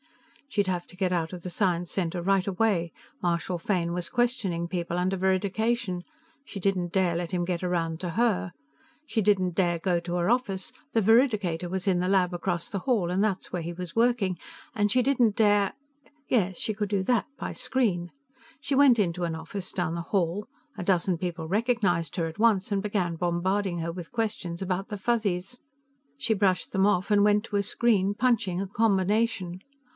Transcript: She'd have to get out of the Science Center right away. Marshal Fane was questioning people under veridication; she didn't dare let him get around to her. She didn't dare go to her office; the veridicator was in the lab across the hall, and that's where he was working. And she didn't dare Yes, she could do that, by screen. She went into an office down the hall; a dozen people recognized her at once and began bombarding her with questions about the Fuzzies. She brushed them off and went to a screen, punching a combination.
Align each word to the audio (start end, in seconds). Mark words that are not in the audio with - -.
She'd 0.49 0.65
have 0.67 0.87
to 0.87 0.97
get 0.97 1.13
out 1.13 1.31
of 1.31 1.43
the 1.43 1.49
Science 1.49 1.91
Center 1.91 2.21
right 2.21 2.45
away. 2.45 2.91
Marshal 3.21 3.57
Fane 3.57 3.93
was 3.93 4.09
questioning 4.09 4.67
people 4.67 4.97
under 4.97 5.15
veridication; 5.15 6.01
she 6.43 6.59
didn't 6.59 6.91
dare 6.91 7.15
let 7.15 7.31
him 7.31 7.45
get 7.45 7.63
around 7.63 8.01
to 8.01 8.09
her. 8.09 8.51
She 9.05 9.21
didn't 9.21 9.51
dare 9.51 9.77
go 9.79 10.01
to 10.01 10.15
her 10.15 10.29
office; 10.29 10.73
the 10.91 11.01
veridicator 11.01 11.69
was 11.69 11.87
in 11.87 11.99
the 11.99 12.09
lab 12.09 12.33
across 12.33 12.67
the 12.67 12.79
hall, 12.79 13.11
and 13.11 13.23
that's 13.23 13.53
where 13.53 13.61
he 13.61 13.71
was 13.71 13.95
working. 13.95 14.37
And 14.75 14.91
she 14.91 15.01
didn't 15.01 15.37
dare 15.37 15.71
Yes, 16.27 16.57
she 16.57 16.73
could 16.73 16.89
do 16.89 17.03
that, 17.03 17.27
by 17.37 17.53
screen. 17.53 18.09
She 18.59 18.75
went 18.75 18.99
into 18.99 19.23
an 19.23 19.35
office 19.35 19.71
down 19.71 19.93
the 19.93 20.01
hall; 20.01 20.47
a 20.77 20.83
dozen 20.83 21.17
people 21.17 21.47
recognized 21.47 22.17
her 22.17 22.25
at 22.25 22.39
once 22.39 22.71
and 22.73 22.81
began 22.81 23.15
bombarding 23.15 23.79
her 23.79 23.91
with 23.91 24.11
questions 24.11 24.61
about 24.61 24.89
the 24.89 24.97
Fuzzies. 24.97 25.59
She 26.17 26.33
brushed 26.33 26.71
them 26.71 26.85
off 26.87 27.09
and 27.09 27.23
went 27.23 27.45
to 27.45 27.55
a 27.55 27.63
screen, 27.63 28.15
punching 28.15 28.59
a 28.59 28.67
combination. 28.67 29.59